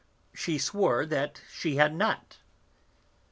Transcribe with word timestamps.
She 0.33 0.57
swore 0.57 1.05
that 1.05 1.41
she 1.53 1.75
had 1.75 1.93
not. 1.93 2.39